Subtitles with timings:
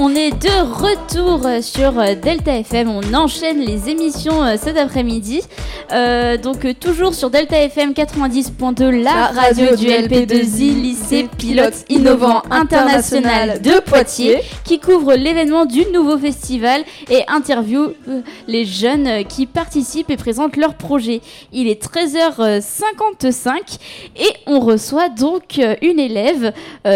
[0.00, 1.92] On est de retour sur
[2.22, 2.88] Delta FM.
[2.88, 5.40] On enchaîne les émissions euh, cet après-midi.
[5.90, 12.42] Euh, donc euh, toujours sur Delta FM 90.2, la, radio, du LP2I, lycée pilote innovant
[12.48, 17.88] international de Poitiers, qui couvre l'événement du nouveau festival et interview
[18.46, 21.22] les jeunes qui participent et présentent leurs projets.
[21.52, 23.78] Il est 13h55
[24.16, 26.52] et on reçoit donc une élève,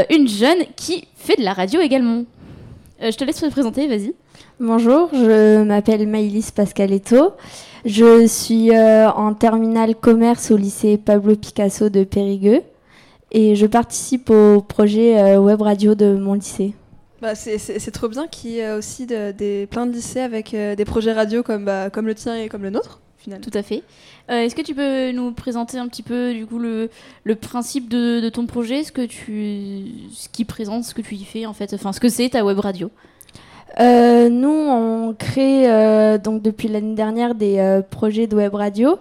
[0.08, 2.22] une jeune qui fait de la radio également.
[3.02, 4.14] Euh, je te laisse te présenter, vas-y.
[4.60, 7.32] Bonjour, je m'appelle Maïlis Pascaletto.
[7.84, 12.62] Je suis euh, en terminale commerce au lycée Pablo Picasso de Périgueux
[13.32, 16.74] et je participe au projet euh, web radio de mon lycée.
[17.20, 21.12] Bah, c'est trop bien qu'il y ait aussi des, plein de lycées avec des projets
[21.12, 23.00] radio comme, bah, comme le tien et comme le nôtre.
[23.22, 23.44] Finalement.
[23.44, 23.82] Tout à fait.
[24.28, 26.90] Est-ce que tu peux nous présenter un petit peu du coup le,
[27.22, 31.14] le principe de, de, ton projet, ce que tu, ce qui présente, ce que tu
[31.14, 32.90] y fais en fait, enfin ce que c'est ta web radio?
[33.80, 38.98] Euh, Nous, on crée euh, donc depuis l'année dernière des euh, projets de web radio.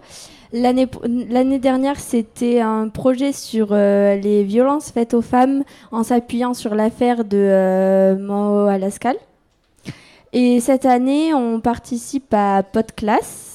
[0.53, 7.23] L'année dernière, c'était un projet sur les violences faites aux femmes en s'appuyant sur l'affaire
[7.23, 9.15] de Mo Alaskal.
[10.33, 13.50] Et cette année, on participe à Podclass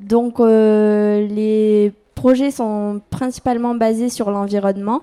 [0.00, 5.02] donc euh, les projets sont principalement basés sur l'environnement.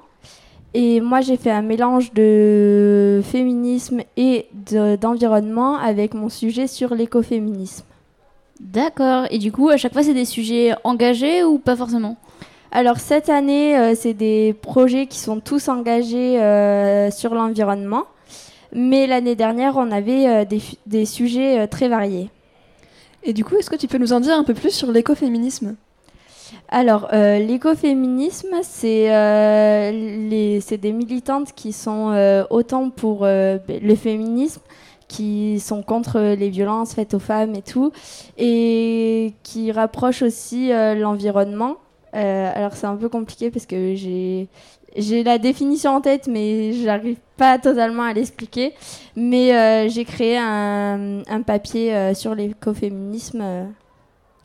[0.73, 4.47] Et moi, j'ai fait un mélange de féminisme et
[4.99, 7.85] d'environnement avec mon sujet sur l'écoféminisme.
[8.59, 9.25] D'accord.
[9.31, 12.17] Et du coup, à chaque fois, c'est des sujets engagés ou pas forcément?
[12.71, 18.03] Alors, cette année, euh, c'est des projets qui sont tous engagés euh, sur l'environnement.
[18.73, 20.45] Mais l'année dernière, on avait
[20.85, 22.29] des, sujets très variés.
[23.23, 25.75] Et du coup, est-ce que tu peux nous en dire un peu plus sur l'écoféminisme?
[26.69, 29.91] Alors, euh, l'écoféminisme, c'est euh,
[30.29, 34.61] des militantes qui sont euh, autant pour euh, le féminisme,
[35.07, 37.91] qui sont contre les violences faites aux femmes et tout,
[38.37, 41.77] et qui rapprochent aussi l'environnement.
[42.17, 44.47] Alors, c'est un peu compliqué parce que j'ai
[44.97, 48.73] j'ai la définition en tête, mais j'arrive pas totalement à l'expliquer.
[49.15, 53.41] Mais euh, j'ai créé un, papier euh, sur l'écoféminisme.
[53.41, 53.65] Euh.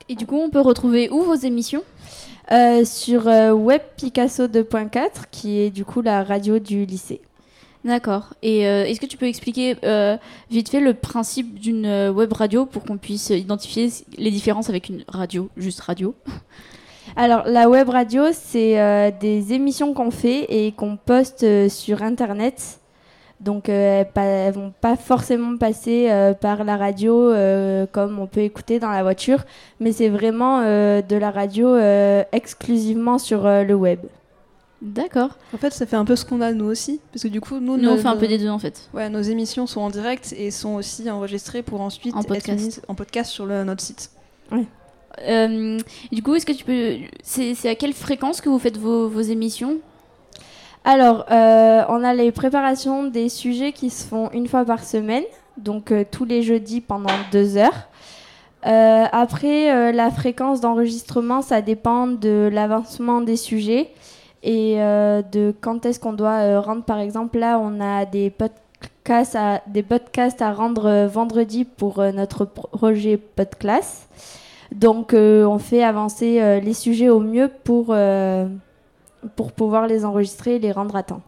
[0.09, 1.83] Et du coup, on peut retrouver où vos émissions?
[2.85, 7.23] Sur Web Picasso 2.4, qui est du coup la radio du lycée.
[7.83, 8.35] D'accord.
[8.43, 9.75] Et est-ce que tu peux expliquer
[10.51, 15.03] vite fait le principe d'une web radio pour qu'on puisse identifier les différences avec une
[15.09, 16.15] radio, juste radio?
[17.17, 22.03] Alors, la web radio, c'est euh, des émissions qu'on fait et qu'on poste euh, sur
[22.03, 22.81] Internet.
[23.41, 26.09] Donc, euh, elles, ne vont pas forcément passer
[26.41, 27.33] par la radio
[27.91, 29.45] comme on peut écouter dans la voiture,
[29.81, 31.77] mais c'est vraiment de la radio
[32.31, 33.99] exclusivement sur le web.
[34.81, 35.31] D'accord.
[35.53, 37.59] En fait, ça fait un peu ce qu'on a nous aussi, parce que du coup,
[37.59, 38.89] nous, nous on fait un peu des deux en fait.
[38.95, 42.95] Ouais, nos émissions sont en direct et sont aussi enregistrées pour ensuite en podcast, en
[42.95, 44.11] podcast sur notre site.
[44.53, 44.67] Ouais.
[45.21, 45.79] Euh,
[46.11, 46.97] du coup, est-ce que tu peux.
[47.23, 49.79] C'est à quelle fréquence que vous faites vos, émissions?
[50.85, 55.23] Alors, euh, on a les préparations des sujets qui se font une fois par semaine,
[55.57, 57.89] donc euh, tous les jeudis pendant deux heures.
[58.65, 63.91] après, la fréquence d'enregistrement, ça dépend de l'avancement des sujets
[64.43, 66.85] et de quand est-ce qu'on doit rendre.
[66.85, 72.45] Par exemple, là, on a des podcasts à, des podcasts à rendre vendredi pour notre
[72.45, 74.09] projet Podclass.
[74.75, 78.47] Donc euh, on fait avancer euh, les sujets au mieux pour, euh,
[79.37, 81.23] pour pouvoir les enregistrer et les rendre à temps.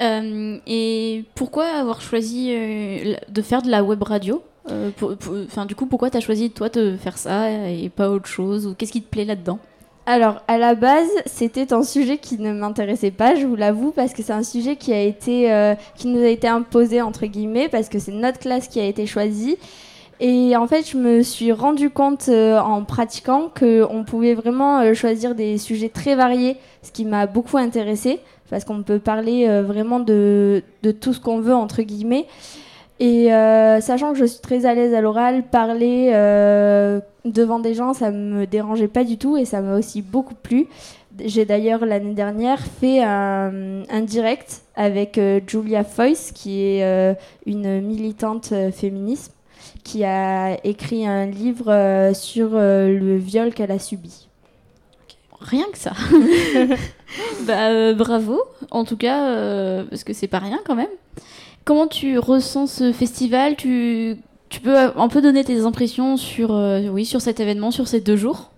[0.00, 4.42] et pourquoi avoir choisi de faire de la web radio?
[4.68, 8.66] Enfin, du coup, pourquoi tu as choisi toi de faire ça et pas autre chose?
[8.66, 9.58] Ou qu'est-ce qui te plaît là-dedans?
[10.06, 14.12] Alors, à la base, c'était un sujet qui ne m'intéressait pas, je vous l'avoue, parce
[14.12, 17.88] que c'est un sujet qui a été, qui nous a été imposé entre guillemets, parce
[17.88, 19.56] que c'est notre classe qui a été choisie.
[20.24, 24.94] Et en fait, je me suis rendu compte euh, en pratiquant qu'on pouvait vraiment euh,
[24.94, 29.64] choisir des sujets très variés, ce qui m'a beaucoup intéressée, parce qu'on peut parler euh,
[29.64, 30.62] vraiment de,
[31.00, 32.26] tout ce qu'on veut, entre guillemets.
[33.00, 33.30] Et
[33.80, 36.12] sachant que je suis très à l'aise à l'oral, parler
[37.24, 40.68] devant des gens, ça me dérangeait pas du tout et ça m'a aussi beaucoup plu.
[41.18, 48.54] J'ai d'ailleurs l'année dernière fait un, un direct avec Julia Foyce, qui est une militante
[48.72, 49.32] féministe
[49.84, 54.28] qui a écrit un livre euh, sur euh, le viol qu'elle a subi.
[55.40, 55.92] rien que ça.
[57.46, 58.40] bah, bravo,
[58.70, 60.86] en tout cas, parce que c'est pas rien quand même.
[61.64, 63.56] Comment tu ressens ce festival?
[63.56, 64.16] Tu,
[64.48, 66.50] tu peux un peu donner tes impressions sur,
[66.90, 68.52] oui, sur cet événement, sur ces deux jours?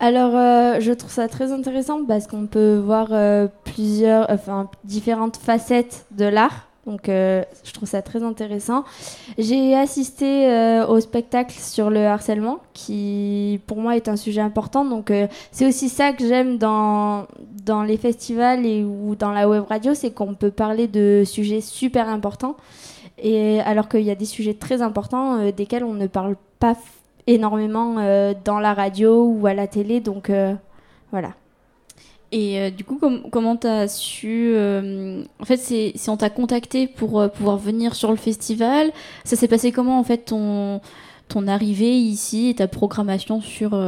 [0.00, 5.36] Alors, euh, je trouve ça très intéressant parce qu'on peut voir euh, plusieurs, enfin, différentes
[5.36, 6.68] facettes de l'art.
[6.86, 8.84] Donc, euh, je trouve ça très intéressant.
[9.38, 14.84] J'ai assisté au spectacle sur le harcèlement, qui pour moi est un sujet important.
[14.84, 15.12] Donc,
[15.50, 17.26] c'est aussi ça que j'aime dans,
[17.64, 21.60] dans les festivals et, ou dans la web radio, c'est qu'on peut parler de sujets
[21.60, 22.56] super importants.
[23.18, 26.74] Et alors qu'il y a des sujets très importants desquels on ne parle pas
[27.26, 30.00] énormément euh, dans la radio ou à la télé.
[30.00, 30.54] Donc euh,
[31.10, 31.30] voilà.
[32.36, 32.98] Et euh, du coup,
[33.30, 38.16] comment tu as su En fait, c'est on t'a contacté pour pouvoir venir sur le
[38.16, 38.90] festival.
[39.22, 40.80] Ça s'est passé comment en fait ton,
[41.28, 43.80] ton arrivée ici et ta programmation sur,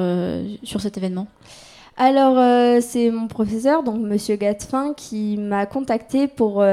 [0.63, 1.27] sur cet événement?
[1.97, 2.37] Alors,
[2.83, 6.65] c'est mon professeur, donc Monsieur Gatefin, qui m'a contacté pour,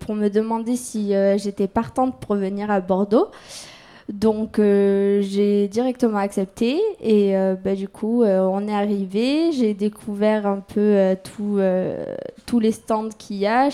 [0.00, 3.28] pour me demander si j'étais partante pour venir à Bordeaux.
[4.12, 9.72] Donc euh, j'ai directement accepté et euh, bah, du coup euh, on est arrivé, j'ai
[9.72, 13.68] découvert un peu tous les stands qu'il y a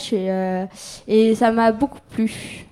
[1.09, 2.67] et ça m'a beaucoup plu.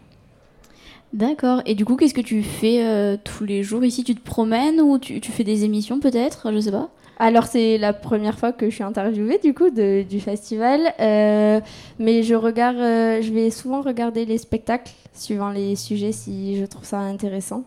[1.15, 1.63] D'accord.
[1.65, 3.85] Et du coup, qu'est-ce que tu fais tous les jours?
[3.85, 6.51] Ici Tu te promènes ou tu, tu fais des émissions peut-être?
[6.53, 6.91] Je sais pas.
[7.19, 11.61] Alors c'est la première fois que je suis interviewée du coup du festival, euh,
[11.99, 16.65] mais je regarde, euh, je vais souvent regarder les spectacles suivant les sujets si je
[16.65, 17.65] trouve ça intéressant.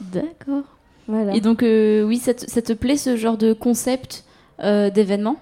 [0.00, 0.64] D'accord.
[1.06, 1.34] Voilà.
[1.34, 4.24] Et donc euh, oui, ça te, plaît ce genre de concept
[4.60, 5.36] d'événement?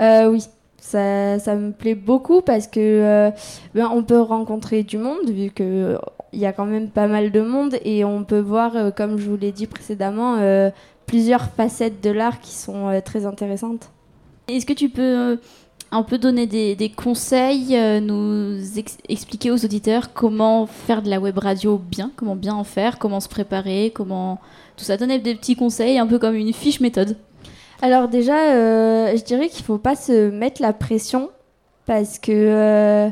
[0.00, 0.42] Oui,
[0.78, 3.30] ça, ça, me plaît beaucoup parce que
[3.74, 5.96] ben, on peut rencontrer du monde vu que
[6.32, 9.30] il y a quand même pas mal de monde et on peut voir, comme je
[9.30, 10.36] vous l'ai dit précédemment,
[11.06, 13.90] plusieurs facettes de l'art qui sont euh, très intéressantes.
[14.48, 15.36] Est-ce que tu peux euh,
[15.90, 18.60] un peu donner des, conseils, euh, nous
[19.08, 23.20] expliquer aux auditeurs comment faire de la web radio bien, comment bien en faire, comment
[23.20, 24.40] se préparer, comment
[24.76, 27.16] tout ça, donner des petits conseils, un peu comme une fiche méthode.
[27.82, 28.36] Alors déjà,
[29.14, 31.30] je dirais qu'il ne faut pas se mettre la pression
[31.84, 33.10] parce que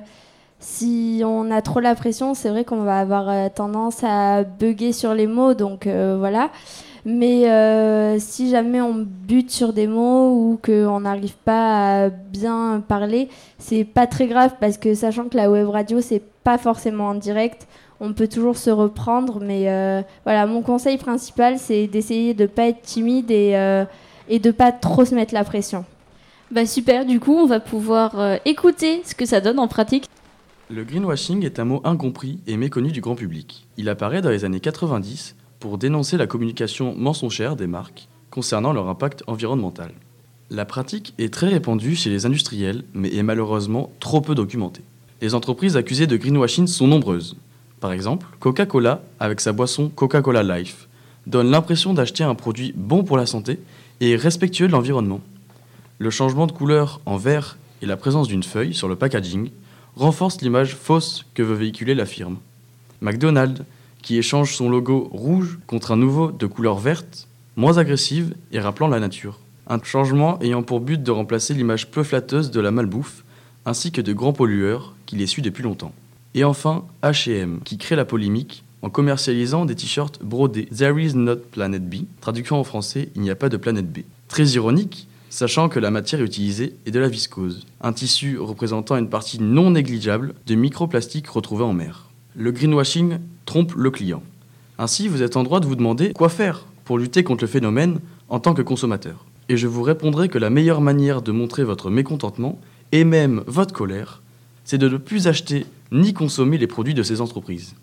[0.58, 5.14] si on a trop la pression, c'est vrai qu'on va avoir tendance à bugger sur
[5.14, 6.50] les mots, donc voilà.
[7.06, 12.82] Mais euh, si jamais on bute sur des mots ou qu'on n'arrive pas à bien
[12.86, 13.28] parler,
[13.58, 17.14] c'est pas très grave parce que sachant que la web radio, c'est pas forcément en
[17.14, 17.66] direct,
[18.00, 19.40] on peut toujours se reprendre.
[19.42, 23.84] Mais euh, voilà, mon conseil principal, c'est d'essayer de pas être timide et, euh,
[24.30, 25.84] et de pas trop se mettre la pression.
[26.50, 30.08] Bah super, du coup, on va pouvoir écouter ce que ça donne en pratique.
[30.70, 33.66] Le greenwashing est un mot incompris et méconnu du grand public.
[33.76, 35.34] Il apparaît dans les années 90
[35.64, 39.92] pour dénoncer la communication mensongère des marques concernant leur impact environnemental.
[40.50, 44.82] La pratique est très répandue chez les industriels, mais est malheureusement trop peu documentée.
[45.22, 47.38] Les entreprises accusées de greenwashing sont nombreuses.
[47.80, 50.86] Par exemple, Coca-Cola, avec sa boisson Coca-Cola Life,
[51.26, 53.58] donne l'impression d'acheter un produit bon pour la santé
[54.02, 55.22] et respectueux de l'environnement.
[55.98, 59.48] Le changement de couleur en vert et la présence d'une feuille sur le packaging
[59.96, 62.36] renforcent l'image fausse que veut véhiculer la firme.
[63.00, 63.62] McDonald's
[64.04, 68.86] qui échange son logo rouge contre un nouveau de couleur verte, moins agressive et rappelant
[68.86, 69.40] la nature.
[69.66, 73.24] Un changement ayant pour but de remplacer l'image peu flatteuse de la malbouffe,
[73.64, 75.94] ainsi que de grands pollueurs qui les suit depuis longtemps.
[76.34, 81.36] Et enfin, H&M, qui crée la polémique en commercialisant des t-shirts brodés There is not
[81.36, 84.00] Planet B, traduction en français Il n'y a pas de planète B.
[84.28, 89.08] Très ironique, sachant que la matière utilisée est de la viscose, un tissu représentant une
[89.08, 92.10] partie non négligeable de microplastiques retrouvés en mer.
[92.36, 94.22] Le greenwashing trompe le client.
[94.78, 98.00] Ainsi, vous êtes en droit de vous demander quoi faire pour lutter contre le phénomène
[98.28, 99.24] en tant que consommateur.
[99.48, 102.58] Et je vous répondrai que la meilleure manière de montrer votre mécontentement,
[102.90, 104.20] et même votre colère,
[104.64, 107.74] c'est de ne plus acheter ni consommer les produits de ces entreprises,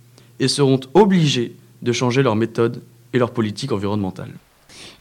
[0.41, 2.81] et seront obligés de changer leur méthode
[3.13, 4.31] et leur politique environnementale.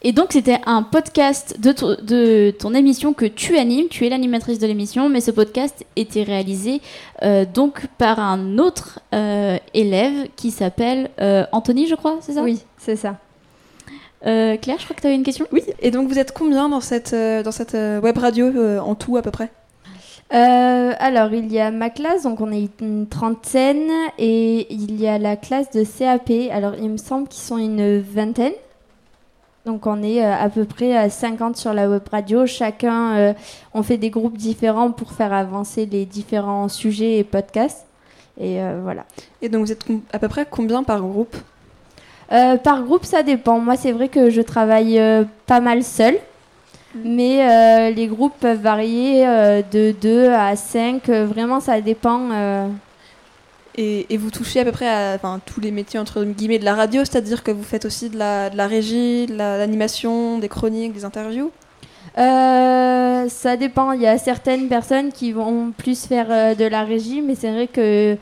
[0.03, 3.87] Et donc, c'était un podcast de, ton émission que tu animes.
[3.87, 6.81] Tu es l'animatrice de l'émission, mais ce podcast était réalisé
[7.21, 12.41] euh, donc par un autre euh, élève qui s'appelle euh, Anthony, je crois, c'est ça?
[12.41, 13.17] Oui, c'est ça.
[14.23, 15.47] Claire, je crois que tu avais une question?
[15.51, 19.23] Oui, et donc vous êtes combien dans cette, dans cette web radio en tout à
[19.23, 19.49] peu près?
[20.29, 25.17] Alors, il y a ma classe, donc on est une trentaine, et il y a
[25.17, 26.31] la classe de CAP.
[26.51, 28.53] Alors, il me semble qu'ils sont une vingtaine.
[29.65, 32.45] Donc on est euh, à peu près à 50 sur la web radio.
[32.45, 33.33] Chacun, euh,
[33.73, 37.85] on fait des groupes différents pour faire avancer les différents sujets et podcasts.
[38.39, 39.05] Et euh, voilà.
[39.41, 41.35] Et donc vous êtes à peu près combien par groupe?
[42.63, 43.59] Par groupe, ça dépend.
[43.59, 45.01] Moi, c'est vrai que je travaille
[45.47, 46.15] pas mal seule.
[46.95, 49.25] Mais les groupes peuvent varier
[49.69, 51.09] de 2 à 5.
[51.09, 52.69] vraiment, ça dépend.
[53.77, 57.05] Et, vous touchez à peu près à tous les métiers entre guillemets de la radio,
[57.05, 61.05] c'est-à-dire que vous faites aussi de la, de la régie, de l'animation, des chroniques, des
[61.05, 61.51] interviews?
[62.17, 63.93] Euh, Ça dépend.
[63.93, 67.51] Il y a certaines personnes qui vont plus faire euh, de la régie, mais c'est
[67.51, 68.17] vrai que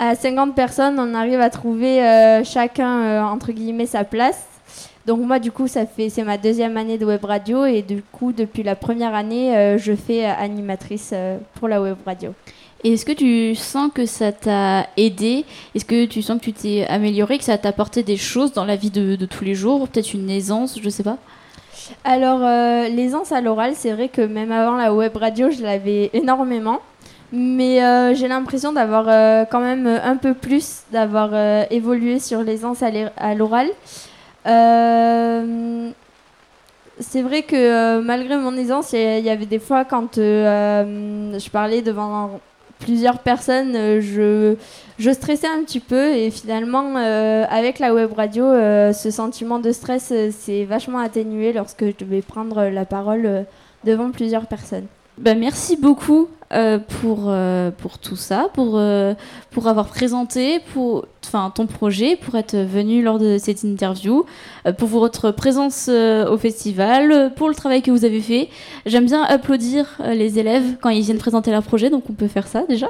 [0.00, 4.44] à 50 personnes, on arrive à trouver euh, chacun entre guillemets sa place.
[5.06, 8.02] Donc moi, du coup, ça fait c'est ma deuxième année de web radio et du
[8.02, 11.14] coup, depuis la première année, je fais animatrice
[11.54, 12.34] pour la web radio.
[12.84, 15.44] Et est-ce que tu sens que ça t'a aidé?
[15.74, 18.64] Est-ce que tu sens que tu t'es amélioré, que ça t'a apporté des choses dans
[18.64, 19.88] la vie de, tous les jours?
[19.88, 21.16] Peut-être une aisance, je sais pas
[22.04, 26.10] Alors, euh, l'aisance à l'oral, c'est vrai que même avant la web radio, je l'avais
[26.12, 26.80] énormément.
[27.32, 31.30] Mais euh, j'ai l'impression d'avoir euh, quand même un peu plus, d'avoir
[31.70, 33.66] évolué sur l'aisance à l'oral.
[37.00, 42.40] c'est vrai que malgré mon aisance, il y, avait des fois quand je parlais devant
[42.78, 44.56] plusieurs personnes, euh,
[44.98, 49.58] je, stressais un petit peu et finalement, euh, avec la web radio, euh, ce sentiment
[49.58, 53.46] de stress s'est vachement atténué lorsque je devais prendre la parole
[53.84, 54.86] devant plusieurs personnes.
[55.20, 59.14] Ben, merci beaucoup euh, pour, euh, pour tout ça, pour, euh,
[59.50, 61.06] pour avoir présenté pour,
[61.54, 64.24] ton projet, pour être venu lors de cette interview,
[64.78, 68.48] pour votre présence au festival, pour le travail que vous avez fait.
[68.86, 72.46] J'aime bien applaudir les élèves quand ils viennent présenter leur projet, donc on peut faire
[72.46, 72.88] ça déjà.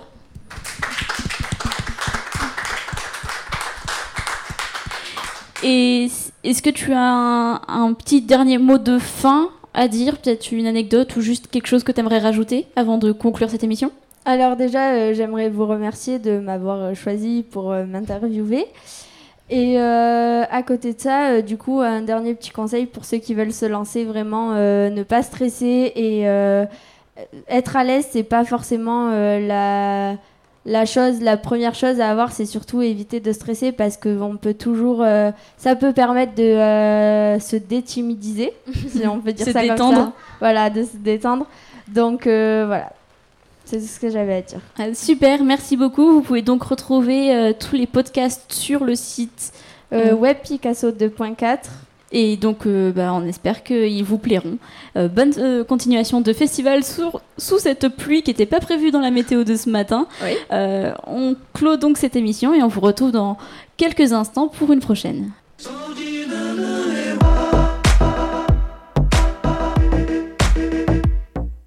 [5.64, 6.08] Et
[6.44, 11.14] est-ce que tu as un petit dernier mot de fin à dire Peut-être une anecdote
[11.16, 13.92] ou juste quelque chose que tu aimerais rajouter avant de conclure cette émission?
[14.25, 18.66] Alors déjà, euh, j'aimerais vous remercier de m'avoir euh, choisi pour euh, m'interviewer.
[19.50, 23.54] Et à côté de ça, du coup, un dernier petit conseil pour ceux qui veulent
[23.54, 26.25] se lancer, vraiment ne pas stresser et
[27.49, 30.16] être à l'aise, c'est pas forcément la
[30.69, 34.37] la chose, la première chose à avoir, c'est surtout éviter de stresser parce que on
[34.37, 38.53] peut toujours, euh, ça peut permettre de euh, se détimidiser,
[38.89, 40.13] si on peut dire ça comme ça.
[40.41, 41.47] Voilà, de se détendre.
[41.89, 42.93] Donc euh, voilà,
[43.65, 44.61] c'est ce que j'avais à dire.
[44.79, 46.13] Ah, super, merci beaucoup.
[46.13, 49.53] Vous pouvez donc retrouver tous les podcasts sur le site
[49.91, 51.61] web Picasso 2.4.
[52.11, 54.59] Et donc, euh, bah, on espère qu'ils vous plairont.
[54.97, 59.11] Euh, bonne euh, continuation de festival sous cette pluie qui n'était pas prévue dans la
[59.11, 60.07] météo de ce matin.
[60.50, 63.37] on clôt donc cette émission et on vous retrouve dans
[63.77, 65.31] quelques instants pour une prochaine.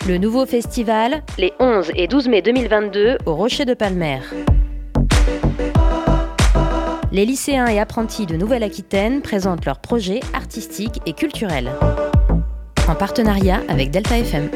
[0.08, 4.20] Le nouveau festival, les 11 et 12 mai 2022 au Rocher de Palmer
[7.12, 11.72] les lycéens et apprentis de Nouvelle-Aquitaine présentent leurs projets artistiques et culturels.
[12.88, 14.50] En partenariat avec Delta FM.